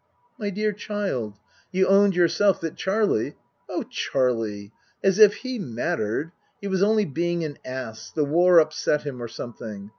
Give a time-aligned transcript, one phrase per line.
[0.39, 1.37] "My dear child,
[1.71, 3.35] you owned yourself that Charlie
[3.69, 4.71] ""Oh Charlie!
[5.03, 6.31] As if he mattered!
[6.59, 9.89] He was only being an ass the war upset him, or something.